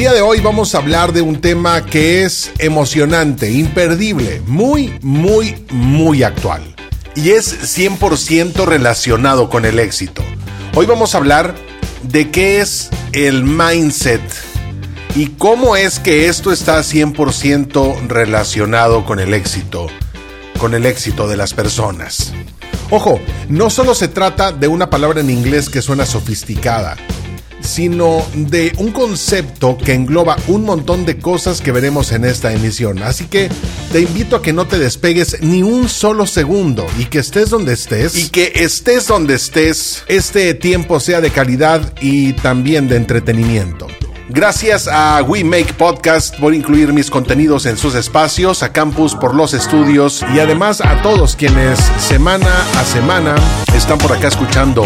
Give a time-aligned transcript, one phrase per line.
[0.00, 5.62] día de hoy vamos a hablar de un tema que es emocionante, imperdible, muy, muy,
[5.70, 6.74] muy actual.
[7.14, 10.22] Y es 100% relacionado con el éxito.
[10.74, 11.54] Hoy vamos a hablar
[12.02, 14.22] de qué es el mindset
[15.14, 19.88] y cómo es que esto está 100% relacionado con el éxito,
[20.58, 22.32] con el éxito de las personas.
[22.88, 23.20] Ojo,
[23.50, 26.96] no solo se trata de una palabra en inglés que suena sofisticada
[27.60, 33.02] sino de un concepto que engloba un montón de cosas que veremos en esta emisión.
[33.02, 33.48] Así que
[33.92, 37.72] te invito a que no te despegues ni un solo segundo y que estés donde
[37.72, 38.16] estés.
[38.16, 43.86] Y que estés donde estés, este tiempo sea de calidad y también de entretenimiento.
[44.32, 49.34] Gracias a We Make Podcast por incluir mis contenidos en sus espacios, a Campus por
[49.34, 53.34] los estudios y además a todos quienes semana a semana
[53.74, 54.84] están por acá escuchando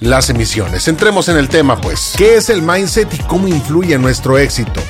[0.00, 0.88] las emisiones.
[0.88, 2.14] Entremos en el tema pues.
[2.16, 4.80] ¿Qué es el mindset y cómo influye en nuestro éxito?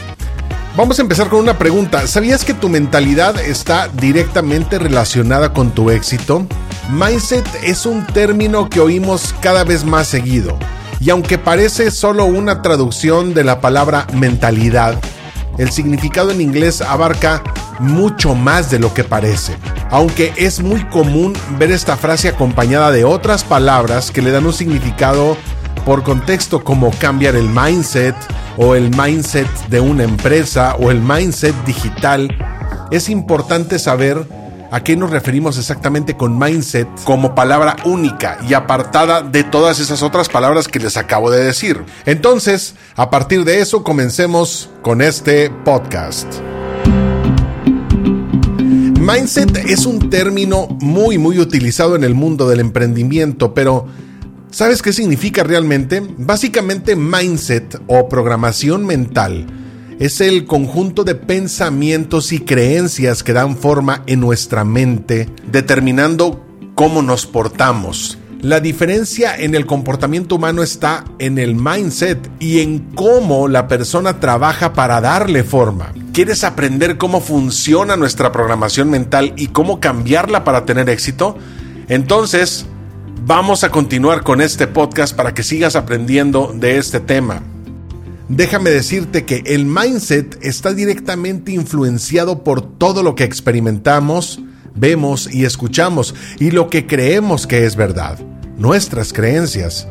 [0.76, 2.06] Vamos a empezar con una pregunta.
[2.06, 6.46] ¿Sabías que tu mentalidad está directamente relacionada con tu éxito?
[6.90, 10.58] Mindset es un término que oímos cada vez más seguido.
[11.00, 14.98] Y aunque parece solo una traducción de la palabra mentalidad,
[15.58, 17.42] el significado en inglés abarca
[17.78, 19.56] mucho más de lo que parece.
[19.90, 24.52] Aunque es muy común ver esta frase acompañada de otras palabras que le dan un
[24.52, 25.36] significado
[25.84, 28.16] por contexto como cambiar el mindset
[28.56, 32.36] o el mindset de una empresa o el mindset digital,
[32.90, 34.26] es importante saber
[34.72, 40.02] a qué nos referimos exactamente con mindset como palabra única y apartada de todas esas
[40.02, 41.84] otras palabras que les acabo de decir.
[42.04, 46.26] Entonces, a partir de eso, comencemos con este podcast.
[49.06, 53.86] Mindset es un término muy muy utilizado en el mundo del emprendimiento, pero
[54.50, 56.02] ¿sabes qué significa realmente?
[56.18, 59.46] Básicamente mindset o programación mental
[60.00, 66.44] es el conjunto de pensamientos y creencias que dan forma en nuestra mente, determinando
[66.74, 68.18] cómo nos portamos.
[68.42, 74.20] La diferencia en el comportamiento humano está en el mindset y en cómo la persona
[74.20, 75.92] trabaja para darle forma.
[76.12, 81.36] ¿Quieres aprender cómo funciona nuestra programación mental y cómo cambiarla para tener éxito?
[81.88, 82.66] Entonces,
[83.24, 87.42] vamos a continuar con este podcast para que sigas aprendiendo de este tema.
[88.28, 94.40] Déjame decirte que el mindset está directamente influenciado por todo lo que experimentamos,
[94.76, 98.18] vemos y escuchamos y lo que creemos que es verdad,
[98.56, 99.88] nuestras creencias.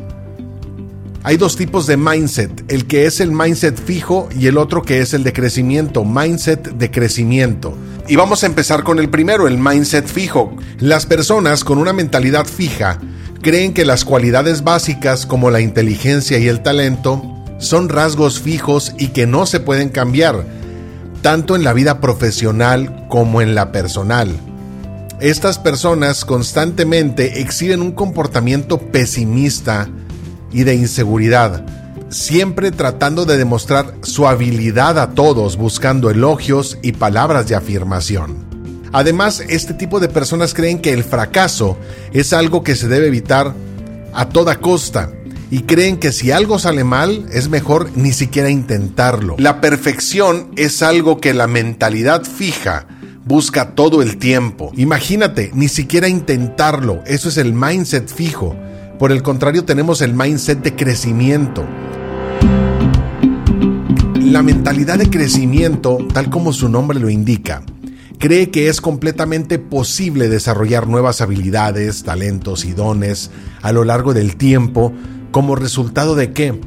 [1.23, 5.01] Hay dos tipos de mindset, el que es el mindset fijo y el otro que
[5.01, 7.75] es el de crecimiento, mindset de crecimiento.
[8.07, 10.55] Y vamos a empezar con el primero, el mindset fijo.
[10.77, 12.99] Las personas con una mentalidad fija
[13.41, 17.23] creen que las cualidades básicas como la inteligencia y el talento
[17.57, 20.45] son rasgos fijos y que no se pueden cambiar,
[21.23, 24.29] tanto en la vida profesional como en la personal.
[25.21, 29.87] Estas personas constantemente exhiben un comportamiento pesimista
[30.51, 31.65] y de inseguridad,
[32.09, 38.45] siempre tratando de demostrar su habilidad a todos buscando elogios y palabras de afirmación.
[38.91, 41.77] Además, este tipo de personas creen que el fracaso
[42.11, 43.53] es algo que se debe evitar
[44.13, 45.11] a toda costa
[45.49, 49.35] y creen que si algo sale mal es mejor ni siquiera intentarlo.
[49.37, 52.87] La perfección es algo que la mentalidad fija
[53.25, 54.71] busca todo el tiempo.
[54.77, 57.03] Imagínate, ni siquiera intentarlo.
[57.05, 58.55] Eso es el mindset fijo.
[58.99, 61.65] Por el contrario, tenemos el mindset de crecimiento.
[64.21, 67.63] La mentalidad de crecimiento, tal como su nombre lo indica,
[68.19, 73.31] cree que es completamente posible desarrollar nuevas habilidades, talentos y dones
[73.61, 74.93] a lo largo del tiempo
[75.31, 76.59] como resultado de qué?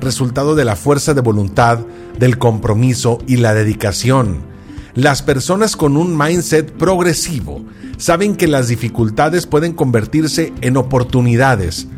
[0.00, 1.80] Resultado de la fuerza de voluntad,
[2.18, 4.53] del compromiso y la dedicación
[4.94, 7.64] las personas con un mindset progresivo
[7.96, 11.88] saben que las dificultades pueden convertirse en oportunidades,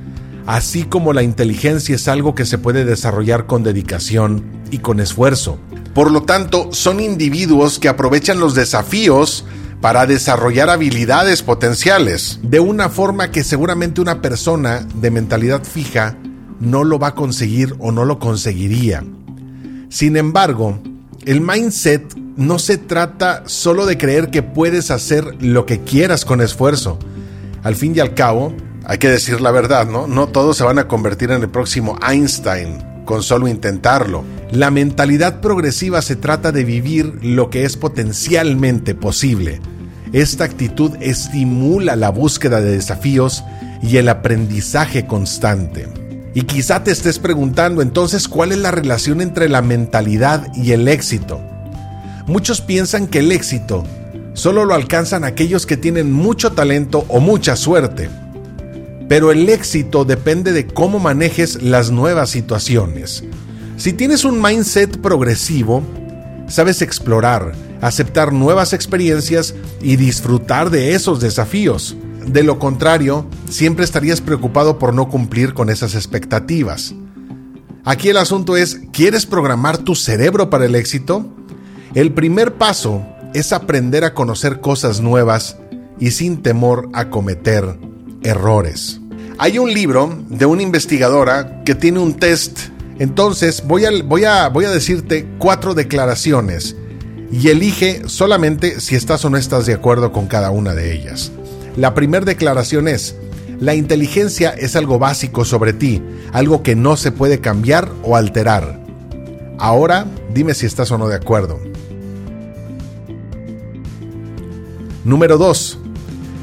[0.46, 5.58] así como la inteligencia es algo que se puede desarrollar con dedicación y con esfuerzo.
[5.94, 9.44] Por lo tanto, son individuos que aprovechan los desafíos
[9.82, 16.16] para desarrollar habilidades potenciales, de una forma que seguramente una persona de mentalidad fija
[16.60, 19.04] no lo va a conseguir o no lo conseguiría.
[19.90, 20.78] Sin embargo,
[21.26, 26.40] el mindset no se trata solo de creer que puedes hacer lo que quieras con
[26.40, 26.98] esfuerzo.
[27.62, 28.54] Al fin y al cabo,
[28.84, 30.06] hay que decir la verdad, ¿no?
[30.06, 34.24] No todos se van a convertir en el próximo Einstein con solo intentarlo.
[34.50, 39.60] La mentalidad progresiva se trata de vivir lo que es potencialmente posible.
[40.12, 43.44] Esta actitud estimula la búsqueda de desafíos
[43.82, 45.88] y el aprendizaje constante.
[46.34, 50.86] Y quizá te estés preguntando entonces cuál es la relación entre la mentalidad y el
[50.86, 51.40] éxito.
[52.26, 53.84] Muchos piensan que el éxito
[54.34, 58.10] solo lo alcanzan aquellos que tienen mucho talento o mucha suerte.
[59.08, 63.22] Pero el éxito depende de cómo manejes las nuevas situaciones.
[63.76, 65.84] Si tienes un mindset progresivo,
[66.48, 71.96] sabes explorar, aceptar nuevas experiencias y disfrutar de esos desafíos.
[72.26, 76.92] De lo contrario, siempre estarías preocupado por no cumplir con esas expectativas.
[77.84, 81.35] Aquí el asunto es, ¿quieres programar tu cerebro para el éxito?
[81.96, 85.56] El primer paso es aprender a conocer cosas nuevas
[85.98, 87.78] y sin temor a cometer
[88.22, 89.00] errores.
[89.38, 92.58] Hay un libro de una investigadora que tiene un test,
[92.98, 96.76] entonces voy a, decirte cuatro declaraciones
[97.32, 101.32] y elige solamente si estás o no estás de acuerdo con cada una de ellas.
[101.78, 103.16] La primera declaración es,
[103.58, 106.02] la inteligencia es algo básico sobre ti,
[106.34, 108.84] algo que no se puede cambiar o alterar.
[109.56, 110.04] Ahora
[110.34, 111.58] dime si estás o no de acuerdo.
[115.06, 115.78] Número 2.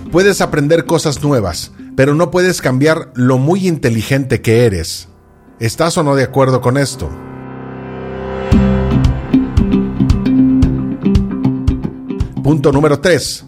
[0.09, 5.09] Puedes aprender cosas nuevas, pero no puedes cambiar lo muy inteligente que eres.
[5.59, 7.09] ¿Estás o no de acuerdo con esto?
[12.41, 13.47] Punto número 3.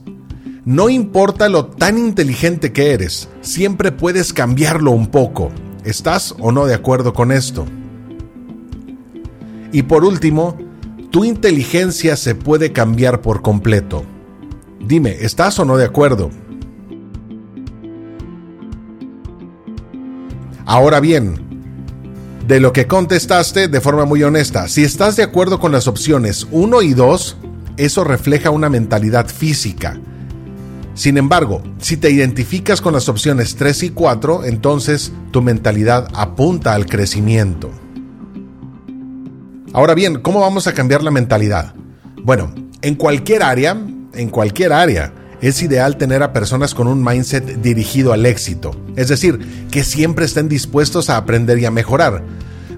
[0.66, 5.50] No importa lo tan inteligente que eres, siempre puedes cambiarlo un poco.
[5.86, 7.66] ¿Estás o no de acuerdo con esto?
[9.72, 10.58] Y por último,
[11.10, 14.04] tu inteligencia se puede cambiar por completo.
[14.80, 16.30] Dime, ¿estás o no de acuerdo?
[20.66, 21.40] Ahora bien,
[22.48, 26.48] de lo que contestaste de forma muy honesta, si estás de acuerdo con las opciones
[26.52, 27.38] 1 y 2,
[27.78, 30.00] eso refleja una mentalidad física
[30.96, 36.74] sin embargo, si te identificas con las opciones 3 y 4, entonces tu mentalidad apunta
[36.74, 37.70] al crecimiento.
[39.74, 41.76] Ahora bien, ¿cómo vamos a cambiar la mentalidad?
[42.24, 43.78] Bueno, en cualquier área,
[44.16, 49.10] en cualquier área, es ideal tener a personas con un mindset dirigido al éxito, es
[49.10, 52.24] decir, que siempre estén dispuestos a aprender y a mejorar.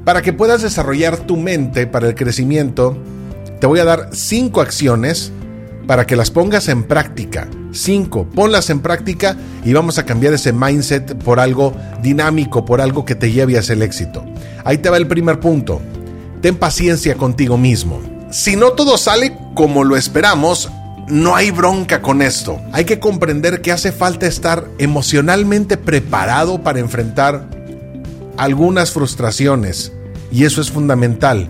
[0.03, 2.97] Para que puedas desarrollar tu mente para el crecimiento,
[3.59, 5.31] te voy a dar 5 acciones
[5.85, 7.47] para que las pongas en práctica.
[7.71, 8.29] 5.
[8.35, 13.15] Ponlas en práctica y vamos a cambiar ese mindset por algo dinámico, por algo que
[13.15, 14.25] te lleve hacia el éxito.
[14.63, 15.81] Ahí te va el primer punto.
[16.41, 18.01] Ten paciencia contigo mismo.
[18.31, 20.69] Si no todo sale como lo esperamos,
[21.07, 22.59] no hay bronca con esto.
[22.73, 27.47] Hay que comprender que hace falta estar emocionalmente preparado para enfrentar
[28.37, 29.93] algunas frustraciones.
[30.31, 31.49] Y eso es fundamental.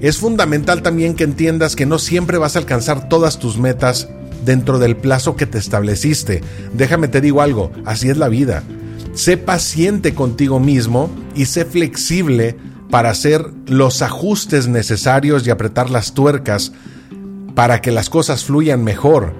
[0.00, 4.08] Es fundamental también que entiendas que no siempre vas a alcanzar todas tus metas
[4.44, 6.42] dentro del plazo que te estableciste.
[6.74, 8.62] Déjame te digo algo, así es la vida.
[9.14, 12.56] Sé paciente contigo mismo y sé flexible
[12.90, 16.72] para hacer los ajustes necesarios y apretar las tuercas
[17.54, 19.34] para que las cosas fluyan mejor.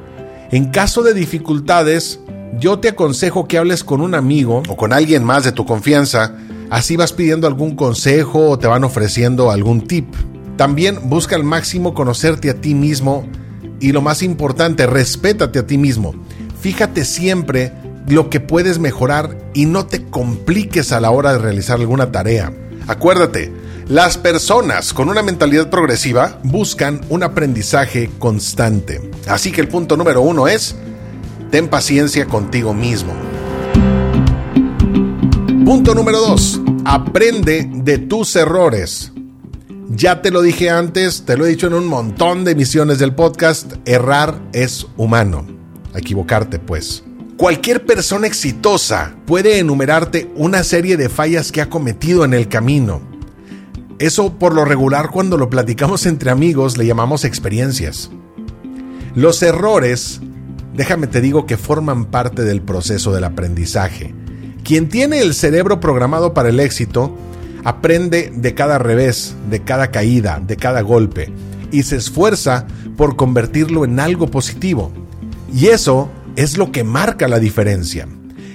[0.50, 2.20] En caso de dificultades,
[2.59, 6.37] yo te aconsejo que hables con un amigo o con alguien más de tu confianza,
[6.70, 10.14] así vas pidiendo algún consejo o te van ofreciendo algún tip.
[10.56, 13.26] También busca al máximo conocerte a ti mismo
[13.81, 16.14] y lo más importante, respétate a ti mismo.
[16.61, 17.73] Fíjate siempre
[18.06, 22.52] lo que puedes mejorar y no te compliques a la hora de realizar alguna tarea.
[22.87, 23.52] Acuérdate,
[23.89, 29.11] las personas con una mentalidad progresiva buscan un aprendizaje constante.
[29.27, 30.77] Así que el punto número uno es,
[31.51, 33.12] ten paciencia contigo mismo.
[35.65, 39.12] Punto número dos, aprende de tus errores.
[39.89, 43.15] Ya te lo dije antes, te lo he dicho en un montón de emisiones del
[43.15, 45.47] podcast, errar es humano.
[45.95, 47.05] Equivocarte, pues.
[47.37, 53.12] Cualquier persona exitosa puede enumerarte una serie de fallas que ha cometido en el camino.
[54.02, 58.11] Eso por lo regular cuando lo platicamos entre amigos le llamamos experiencias.
[59.14, 60.21] Los errores,
[60.75, 64.12] déjame te digo que forman parte del proceso del aprendizaje.
[64.64, 67.16] Quien tiene el cerebro programado para el éxito
[67.62, 71.32] aprende de cada revés, de cada caída, de cada golpe,
[71.71, 72.66] y se esfuerza
[72.97, 74.90] por convertirlo en algo positivo.
[75.54, 78.09] Y eso es lo que marca la diferencia.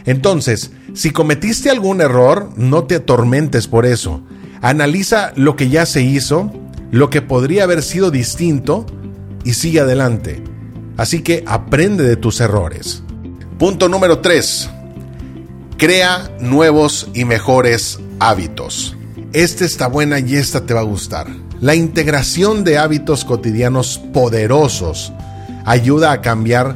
[0.03, 4.23] Entonces, si cometiste algún error, no te atormentes por eso.
[4.61, 6.51] Analiza lo que ya se hizo,
[6.91, 8.85] lo que podría haber sido distinto
[9.43, 10.43] y sigue adelante.
[10.97, 13.03] Así que aprende de tus errores.
[13.59, 14.69] Punto número 3.
[15.77, 18.95] Crea nuevos y mejores hábitos.
[19.33, 21.27] Esta está buena y esta te va a gustar.
[21.59, 25.11] La integración de hábitos cotidianos poderosos
[25.65, 26.75] ayuda a cambiar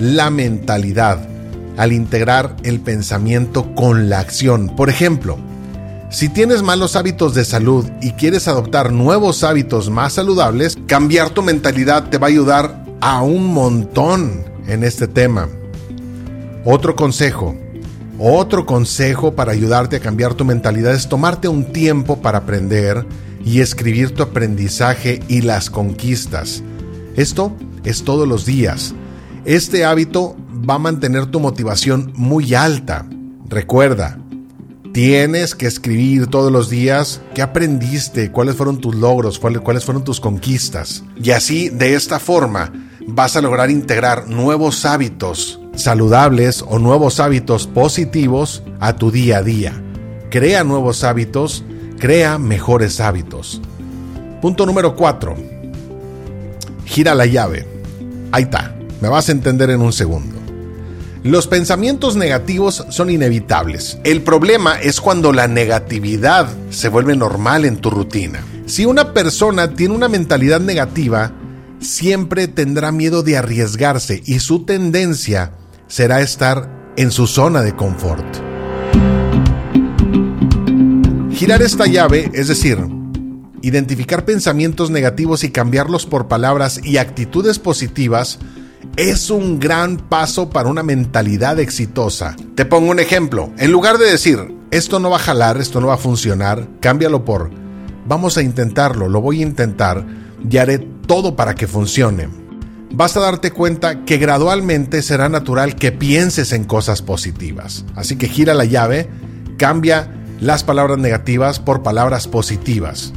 [0.00, 1.28] la mentalidad
[1.76, 4.74] al integrar el pensamiento con la acción.
[4.76, 5.38] Por ejemplo,
[6.12, 11.40] Si tienes malos hábitos de salud y quieres adoptar nuevos hábitos más saludables, cambiar tu
[11.40, 15.48] mentalidad te va a ayudar a un montón en este tema.
[16.66, 17.56] Otro consejo,
[18.18, 23.06] otro consejo para ayudarte a cambiar tu mentalidad es tomarte un tiempo para aprender
[23.42, 26.62] y escribir tu aprendizaje y las conquistas.
[27.16, 28.94] Esto es todos los días.
[29.46, 30.36] Este hábito
[30.68, 33.06] va a mantener tu motivación muy alta.
[33.48, 34.21] Recuerda,
[34.92, 40.20] tienes que escribir todos los días qué aprendiste, cuáles fueron tus logros, cuáles fueron tus
[40.20, 41.04] conquistas.
[41.22, 42.72] Y así, de esta forma,
[43.06, 49.42] vas a lograr integrar nuevos hábitos saludables o nuevos hábitos positivos a tu día a
[49.42, 49.82] día.
[50.30, 51.64] Crea nuevos hábitos,
[51.98, 53.60] crea mejores hábitos.
[54.40, 55.34] Punto número 4.
[56.84, 57.66] Gira la llave.
[58.32, 60.41] Ahí está, me vas a entender en un segundo.
[61.24, 63.96] Los pensamientos negativos son inevitables.
[64.02, 68.44] El problema es cuando la negatividad se vuelve normal en tu rutina.
[68.66, 71.30] Si una persona tiene una mentalidad negativa,
[71.78, 75.52] siempre tendrá miedo de arriesgarse y su tendencia
[75.86, 78.26] será estar en su zona de confort.
[81.30, 82.78] Girar esta llave, es decir,
[83.62, 88.40] identificar pensamientos negativos y cambiarlos por palabras y actitudes positivas,
[88.96, 92.36] es un gran paso para una mentalidad exitosa.
[92.54, 93.52] Te pongo un ejemplo.
[93.58, 97.24] En lugar de decir, esto no va a jalar, esto no va a funcionar, cámbialo
[97.24, 97.50] por,
[98.06, 100.04] vamos a intentarlo, lo voy a intentar
[100.48, 102.42] y haré todo para que funcione
[102.94, 107.84] vas a darte cuenta que gradualmente será natural que pienses en cosas positivas.
[107.94, 109.08] Así que gira la llave,
[109.56, 113.12] cambia las palabras negativas por palabras positivas.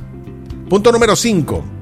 [0.69, 1.74] Punto número 5.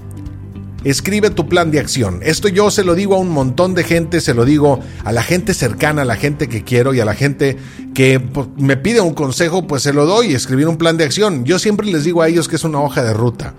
[0.84, 2.20] Escribe tu plan de acción.
[2.24, 5.24] Esto yo se lo digo a un montón de gente, se lo digo a la
[5.24, 7.58] gente cercana, a la gente que quiero y a la gente
[7.94, 11.46] que pues, me pide un consejo, pues se lo doy, escribir un plan de acción.
[11.46, 13.54] Yo siempre les digo a ellos que es una hoja de ruta.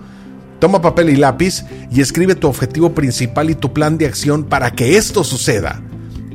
[0.59, 4.71] Toma papel y lápiz y escribe tu objetivo principal y tu plan de acción para
[4.71, 5.81] que esto suceda.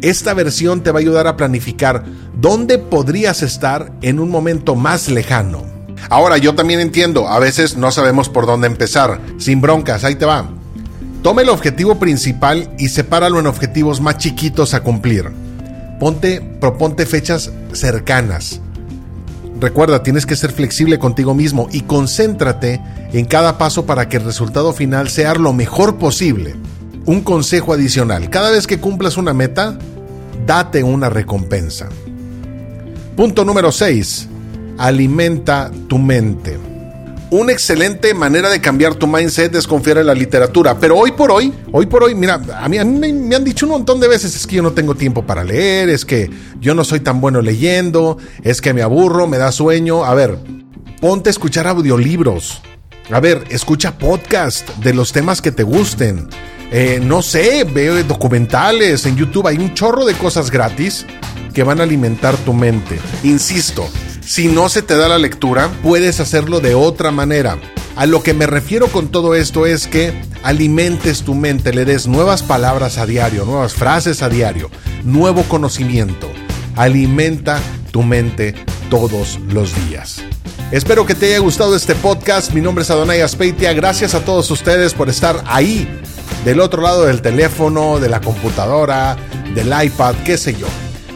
[0.02, 2.04] Esta versión te va a ayudar a planificar
[2.40, 5.64] dónde podrías estar en un momento más lejano.
[6.08, 9.20] Ahora, yo también entiendo, a veces no sabemos por dónde empezar.
[9.38, 10.59] Sin broncas, ahí te va.
[11.22, 15.30] Toma el objetivo principal y sepáralo en objetivos más chiquitos a cumplir.
[15.98, 18.60] Ponte, proponte fechas cercanas.
[19.60, 22.80] Recuerda, tienes que ser flexible contigo mismo y concéntrate
[23.12, 26.54] en cada paso para que el resultado final sea lo mejor posible.
[27.04, 29.76] Un consejo adicional, cada vez que cumplas una meta,
[30.46, 31.90] date una recompensa.
[33.14, 34.26] Punto número 6.
[34.78, 36.69] Alimenta tu mente
[37.30, 40.78] una excelente manera de cambiar tu mindset es confiar en la literatura.
[40.78, 43.66] Pero hoy por hoy, hoy por hoy, mira, a mí, a mí me, han dicho
[43.66, 46.74] un montón de veces, es que yo no tengo tiempo para leer, es que yo
[46.74, 50.04] no soy tan bueno leyendo, es que me aburro, me da sueño.
[50.04, 50.38] A ver,
[51.00, 52.62] ponte a escuchar audiolibros.
[53.10, 56.28] A ver, escucha podcast de los temas que te gusten.
[56.72, 61.04] Eh, no sé, veo documentales en YouTube, hay un chorro de cosas gratis
[61.52, 63.00] que van a alimentar tu mente.
[63.24, 63.88] Insisto,
[64.30, 67.58] si no se te da la lectura, puedes hacerlo de otra manera.
[67.96, 72.06] A lo que me refiero con todo esto es que alimentes tu mente, le des
[72.06, 74.70] nuevas palabras a diario, nuevas frases a diario,
[75.02, 76.30] nuevo conocimiento.
[76.76, 77.58] Alimenta
[77.90, 78.54] tu mente
[78.88, 80.22] todos los días.
[80.70, 82.52] Espero que te haya gustado este podcast.
[82.52, 83.72] Mi nombre es Adonai Aspeitia.
[83.72, 85.88] Gracias a todos ustedes por estar ahí,
[86.44, 89.16] del otro lado del teléfono, de la computadora,
[89.56, 90.68] del iPad, qué sé yo.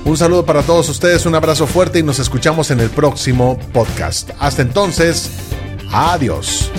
[0.05, 4.31] Un saludo para todos ustedes, un abrazo fuerte y nos escuchamos en el próximo podcast.
[4.39, 5.31] Hasta entonces,
[5.91, 6.71] adiós.